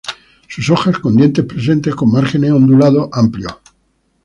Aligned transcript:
Sus 0.49 0.67
hojas 0.71 0.97
con 0.97 1.15
dientes 1.15 1.45
presentes 1.45 1.93
con 1.93 2.11
márgenes 2.11 2.49
ondulados 2.49 3.09
amplios. 3.13 3.53